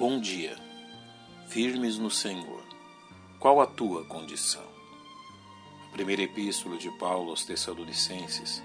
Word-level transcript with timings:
Bom 0.00 0.18
dia. 0.18 0.56
Firmes 1.50 1.98
no 1.98 2.10
Senhor. 2.10 2.64
Qual 3.38 3.60
a 3.60 3.66
tua 3.66 4.02
condição? 4.06 4.64
A 5.88 5.92
primeira 5.92 6.22
epístola 6.22 6.78
de 6.78 6.90
Paulo 6.92 7.28
aos 7.28 7.44
Tessalonicenses 7.44 8.62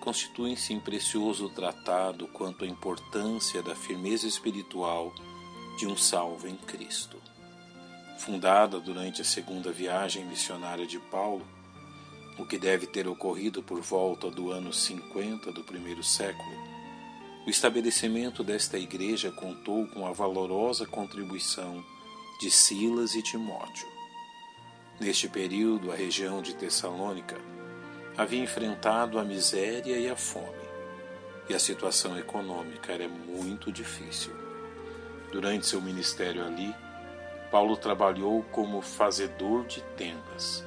constitui-se 0.00 0.72
em 0.72 0.80
precioso 0.80 1.50
tratado 1.50 2.26
quanto 2.28 2.64
à 2.64 2.66
importância 2.66 3.62
da 3.62 3.74
firmeza 3.74 4.26
espiritual 4.26 5.12
de 5.78 5.86
um 5.86 5.94
salvo 5.94 6.48
em 6.48 6.56
Cristo. 6.56 7.18
Fundada 8.16 8.80
durante 8.80 9.20
a 9.20 9.26
segunda 9.26 9.70
viagem 9.70 10.24
missionária 10.24 10.86
de 10.86 10.98
Paulo, 10.98 11.46
o 12.38 12.46
que 12.46 12.56
deve 12.56 12.86
ter 12.86 13.06
ocorrido 13.06 13.62
por 13.62 13.82
volta 13.82 14.30
do 14.30 14.50
ano 14.50 14.72
50 14.72 15.52
do 15.52 15.62
primeiro 15.62 16.02
século, 16.02 16.81
o 17.44 17.50
estabelecimento 17.50 18.44
desta 18.44 18.78
igreja 18.78 19.32
contou 19.32 19.86
com 19.88 20.06
a 20.06 20.12
valorosa 20.12 20.86
contribuição 20.86 21.84
de 22.40 22.50
Silas 22.50 23.16
e 23.16 23.22
Timóteo. 23.22 23.88
Neste 25.00 25.28
período, 25.28 25.90
a 25.90 25.96
região 25.96 26.40
de 26.40 26.54
Tessalônica 26.54 27.36
havia 28.16 28.42
enfrentado 28.42 29.18
a 29.18 29.24
miséria 29.24 29.98
e 29.98 30.08
a 30.08 30.14
fome, 30.14 30.46
e 31.48 31.54
a 31.54 31.58
situação 31.58 32.16
econômica 32.16 32.92
era 32.92 33.08
muito 33.08 33.72
difícil. 33.72 34.32
Durante 35.32 35.66
seu 35.66 35.80
ministério 35.80 36.44
ali, 36.44 36.72
Paulo 37.50 37.76
trabalhou 37.76 38.44
como 38.52 38.80
fazedor 38.80 39.66
de 39.66 39.80
tendas, 39.96 40.64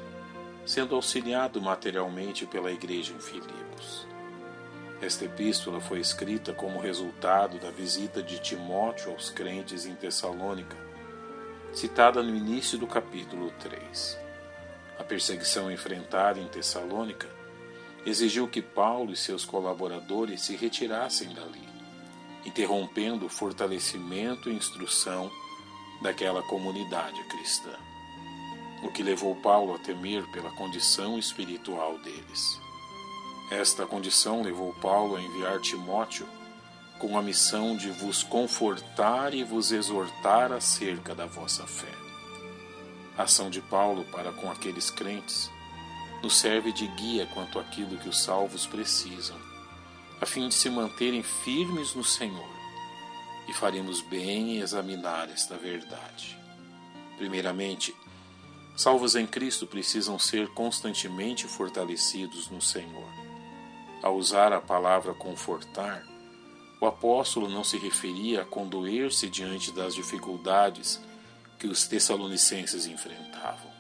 sendo 0.66 0.94
auxiliado 0.96 1.62
materialmente 1.62 2.46
pela 2.46 2.72
igreja 2.72 3.14
em 3.14 3.20
Filipos. 3.20 4.06
Esta 5.02 5.26
epístola 5.26 5.82
foi 5.82 6.00
escrita 6.00 6.54
como 6.54 6.80
resultado 6.80 7.60
da 7.60 7.70
visita 7.70 8.24
de 8.24 8.40
Timóteo 8.40 9.12
aos 9.12 9.30
crentes 9.30 9.86
em 9.86 9.94
Tessalônica, 9.94 10.78
citada 11.74 12.24
no 12.24 12.34
início 12.34 12.78
do 12.78 12.88
capítulo 12.88 13.52
3. 13.60 14.18
A 14.98 15.04
perseguição 15.04 15.70
enfrentada 15.70 16.40
em 16.40 16.48
Tessalônica 16.48 17.28
exigiu 18.06 18.48
que 18.48 18.62
Paulo 18.62 19.12
e 19.12 19.18
seus 19.18 19.44
colaboradores 19.44 20.42
se 20.42 20.56
retirassem 20.56 21.34
dali, 21.34 21.68
interrompendo 22.46 23.26
o 23.26 23.30
fortalecimento 23.30 24.50
e 24.50 24.56
instrução 24.56 25.30
daquela 26.02 26.42
comunidade 26.44 27.22
cristã, 27.26 27.74
o 28.82 28.90
que 28.90 29.04
levou 29.04 29.36
Paulo 29.36 29.76
a 29.76 29.80
temer 29.80 30.26
pela 30.32 30.52
condição 30.52 31.20
espiritual 31.20 32.00
deles. 32.00 32.65
Esta 33.52 33.86
condição 33.86 34.42
levou 34.42 34.74
Paulo 34.74 35.16
a 35.16 35.22
enviar 35.22 35.60
Timóteo 35.60 36.28
com 36.98 37.18
a 37.18 37.22
missão 37.22 37.78
de 37.78 37.92
vos 37.92 38.24
confortar 38.24 39.36
e 39.36 39.44
vos 39.44 39.72
exortar 39.72 40.52
acerca 40.52 41.14
da 41.14 41.28
vossa 41.28 41.68
fé. 41.68 41.94
A 43.16 43.24
ação 43.24 43.50
de 43.50 43.62
Paulo 43.62 44.04
para 44.06 44.32
com 44.32 44.50
aqueles 44.50 44.90
crentes 44.90 45.50
nos 46.24 46.38
serve 46.38 46.72
de 46.72 46.88
guia 46.88 47.28
quanto 47.34 47.60
àquilo 47.60 47.98
que 48.00 48.10
os 48.10 48.20
salvos 48.20 48.66
precisam, 48.66 49.38
a 50.20 50.26
fim 50.26 50.48
de 50.50 50.56
se 50.56 50.70
manterem 50.70 51.22
firmes 51.22 51.94
no 51.94 52.04
Senhor, 52.04 52.50
e 53.48 53.54
faremos 53.54 54.02
bem 54.02 54.58
em 54.58 54.60
examinar 54.60 55.30
esta 55.30 55.56
verdade. 55.56 56.36
Primeiramente, 57.18 57.96
salvos 58.76 59.16
em 59.16 59.28
Cristo 59.28 59.68
precisam 59.68 60.18
ser 60.18 60.48
constantemente 60.50 61.46
fortalecidos 61.48 62.50
no 62.50 62.60
Senhor 62.60 63.25
ao 64.06 64.16
usar 64.18 64.54
a 64.54 64.62
palavra 64.62 65.16
confortar, 65.16 66.06
o 66.80 66.86
apóstolo 66.86 67.50
não 67.50 67.64
se 67.64 67.76
referia 67.76 68.44
a 68.44 68.46
condoer-se 68.46 69.28
diante 69.28 69.72
das 69.72 69.96
dificuldades 69.96 71.02
que 71.58 71.66
os 71.66 71.88
tessalonicenses 71.88 72.86
enfrentavam, 72.86 73.72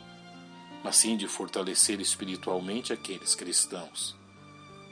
mas 0.84 0.96
sim 0.96 1.16
de 1.16 1.28
fortalecer 1.28 2.02
espiritualmente 2.02 2.92
aqueles 2.92 3.36
cristãos. 3.36 4.16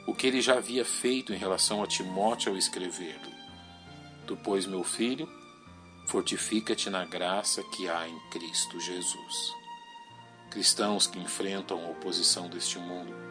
O 0.06 0.14
que 0.14 0.28
ele 0.28 0.40
já 0.40 0.54
havia 0.54 0.84
feito 0.84 1.34
em 1.34 1.36
relação 1.36 1.82
a 1.82 1.86
Timóteo 1.88 2.52
ao 2.52 2.56
escrever-lhe: 2.56 3.34
Tu, 4.28 4.36
pois, 4.36 4.66
meu 4.66 4.84
filho, 4.84 5.28
fortifica-te 6.06 6.88
na 6.88 7.04
graça 7.04 7.60
que 7.60 7.88
há 7.88 8.08
em 8.08 8.20
Cristo 8.30 8.78
Jesus. 8.78 9.52
Cristãos 10.48 11.08
que 11.08 11.18
enfrentam 11.18 11.84
a 11.84 11.90
oposição 11.90 12.48
deste 12.48 12.78
mundo 12.78 13.23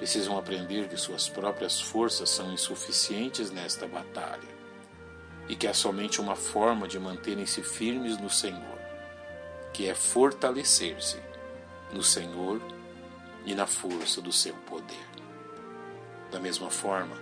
precisam 0.00 0.38
aprender 0.38 0.88
que 0.88 0.96
suas 0.96 1.28
próprias 1.28 1.78
forças 1.78 2.30
são 2.30 2.50
insuficientes 2.54 3.50
nesta 3.50 3.86
batalha 3.86 4.48
e 5.46 5.54
que 5.54 5.66
há 5.66 5.74
somente 5.74 6.22
uma 6.22 6.34
forma 6.34 6.88
de 6.88 6.98
manterem-se 6.98 7.62
firmes 7.62 8.16
no 8.16 8.30
Senhor, 8.30 8.78
que 9.74 9.86
é 9.86 9.94
fortalecer-se 9.94 11.18
no 11.92 12.02
Senhor 12.02 12.62
e 13.44 13.54
na 13.54 13.66
força 13.66 14.22
do 14.22 14.32
seu 14.32 14.54
poder. 14.54 15.06
Da 16.30 16.40
mesma 16.40 16.70
forma, 16.70 17.18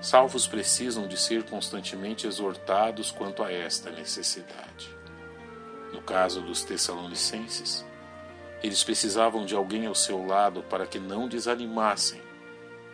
salvos 0.00 0.44
precisam 0.44 1.06
de 1.06 1.16
ser 1.16 1.44
constantemente 1.44 2.26
exortados 2.26 3.12
quanto 3.12 3.44
a 3.44 3.52
esta 3.52 3.92
necessidade. 3.92 4.92
No 5.92 6.02
caso 6.02 6.40
dos 6.40 6.64
Tessalonicenses, 6.64 7.86
eles 8.62 8.82
precisavam 8.82 9.46
de 9.46 9.54
alguém 9.54 9.86
ao 9.86 9.94
seu 9.94 10.26
lado 10.26 10.62
para 10.64 10.86
que 10.86 10.98
não 10.98 11.28
desanimassem 11.28 12.20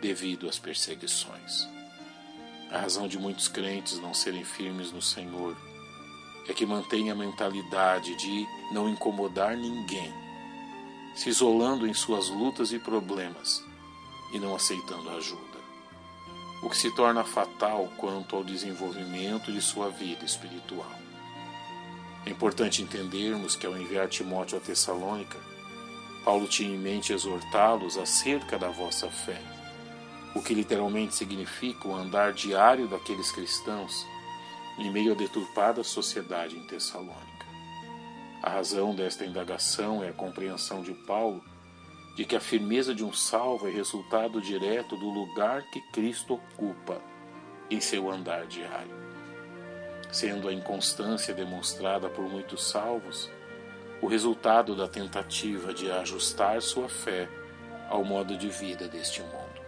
devido 0.01 0.47
às 0.47 0.59
perseguições. 0.59 1.67
A 2.71 2.79
razão 2.79 3.07
de 3.07 3.17
muitos 3.17 3.47
crentes 3.47 3.99
não 3.99 4.13
serem 4.13 4.43
firmes 4.43 4.91
no 4.91 5.01
Senhor 5.01 5.55
é 6.47 6.53
que 6.53 6.65
mantêm 6.65 7.09
a 7.09 7.15
mentalidade 7.15 8.15
de 8.15 8.45
não 8.71 8.87
incomodar 8.89 9.57
ninguém, 9.57 10.13
se 11.15 11.29
isolando 11.29 11.87
em 11.87 11.93
suas 11.93 12.29
lutas 12.29 12.71
e 12.71 12.77
problemas 12.77 13.63
e 14.33 14.39
não 14.39 14.55
aceitando 14.55 15.09
ajuda, 15.11 15.57
o 16.61 16.69
que 16.69 16.77
se 16.77 16.93
torna 16.95 17.23
fatal 17.23 17.89
quanto 17.97 18.35
ao 18.35 18.43
desenvolvimento 18.43 19.51
de 19.51 19.61
sua 19.61 19.89
vida 19.89 20.25
espiritual. 20.25 20.91
É 22.25 22.29
importante 22.29 22.81
entendermos 22.81 23.55
que 23.55 23.65
ao 23.65 23.77
enviar 23.77 24.07
Timóteo 24.07 24.57
a 24.57 24.61
Tessalônica, 24.61 25.54
Paulo 26.25 26.47
tinha 26.47 26.75
em 26.75 26.79
mente 26.79 27.13
exortá-los 27.13 27.99
acerca 27.99 28.57
da 28.57 28.67
vossa 28.67 29.11
fé, 29.11 29.39
o 30.33 30.41
que 30.41 30.55
literalmente 30.55 31.13
significa 31.13 31.87
o 31.87 31.95
andar 31.95 32.33
diário 32.33 32.87
daqueles 32.87 33.31
cristãos 33.31 34.03
em 34.79 34.91
meio 34.91 35.11
à 35.11 35.15
deturpada 35.15 35.83
sociedade 35.83 36.57
em 36.57 36.65
Tessalônica. 36.65 37.45
A 38.41 38.49
razão 38.49 38.95
desta 38.95 39.23
indagação 39.23 40.03
é 40.03 40.09
a 40.09 40.13
compreensão 40.13 40.81
de 40.81 40.93
Paulo 40.93 41.43
de 42.15 42.25
que 42.25 42.35
a 42.35 42.39
firmeza 42.39 42.95
de 42.95 43.03
um 43.03 43.13
salvo 43.13 43.67
é 43.67 43.71
resultado 43.71 44.41
direto 44.41 44.97
do 44.97 45.09
lugar 45.09 45.61
que 45.69 45.79
Cristo 45.91 46.33
ocupa 46.33 46.99
em 47.69 47.79
seu 47.79 48.09
andar 48.09 48.47
diário. 48.47 48.95
Sendo 50.11 50.47
a 50.47 50.53
inconstância 50.53 51.35
demonstrada 51.35 52.09
por 52.09 52.27
muitos 52.27 52.67
salvos, 52.67 53.29
o 54.05 54.07
resultado 54.07 54.75
da 54.75 54.87
tentativa 54.87 55.73
de 55.73 55.89
ajustar 55.89 56.61
sua 56.61 56.87
fé 56.87 57.27
ao 57.89 58.03
modo 58.03 58.37
de 58.37 58.49
vida 58.49 58.87
deste 58.87 59.19
mundo, 59.21 59.61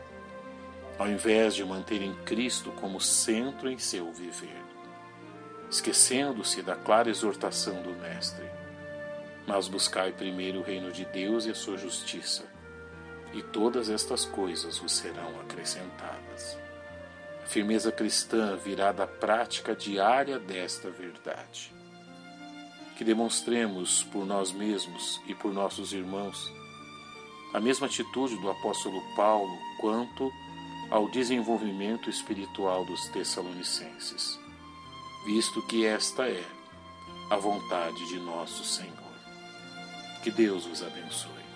ao 0.99 1.09
invés 1.09 1.55
de 1.55 1.65
manterem 1.65 2.13
Cristo 2.23 2.71
como 2.73 3.01
centro 3.01 3.67
em 3.67 3.79
seu 3.79 4.13
viver, 4.13 4.61
esquecendo-se 5.71 6.61
da 6.61 6.75
clara 6.75 7.09
exortação 7.09 7.81
do 7.81 7.89
Mestre. 7.95 8.45
Mas 9.47 9.67
buscai 9.67 10.11
primeiro 10.11 10.59
o 10.59 10.63
reino 10.63 10.91
de 10.91 11.03
Deus 11.05 11.47
e 11.47 11.49
a 11.49 11.55
sua 11.55 11.75
justiça, 11.75 12.43
e 13.33 13.41
todas 13.41 13.89
estas 13.89 14.23
coisas 14.23 14.77
vos 14.77 14.91
serão 14.91 15.41
acrescentadas. 15.41 16.55
A 17.43 17.47
firmeza 17.47 17.91
cristã 17.91 18.55
virá 18.55 18.91
da 18.91 19.07
prática 19.07 19.75
diária 19.75 20.37
desta 20.37 20.91
verdade 20.91 21.75
que 22.97 23.03
demonstremos 23.03 24.03
por 24.11 24.25
nós 24.25 24.51
mesmos 24.51 25.21
e 25.27 25.35
por 25.35 25.53
nossos 25.53 25.93
irmãos 25.93 26.51
a 27.53 27.59
mesma 27.59 27.87
atitude 27.87 28.35
do 28.37 28.49
apóstolo 28.49 29.01
Paulo 29.15 29.57
quanto 29.79 30.31
ao 30.89 31.09
desenvolvimento 31.09 32.09
espiritual 32.09 32.85
dos 32.85 33.07
Tessalonicenses, 33.09 34.39
visto 35.25 35.61
que 35.67 35.85
esta 35.85 36.27
é 36.27 36.43
a 37.29 37.35
vontade 37.35 38.07
de 38.07 38.19
nosso 38.19 38.63
Senhor. 38.63 38.95
Que 40.23 40.31
Deus 40.31 40.65
os 40.65 40.81
abençoe. 40.81 41.46